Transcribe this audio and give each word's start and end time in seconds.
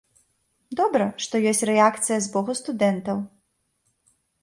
Добра, 0.79 1.05
што 1.27 1.43
ёсць 1.53 1.63
рэакцыя 1.73 2.19
з 2.29 2.35
боку 2.39 2.59
студэнтаў. 2.63 3.25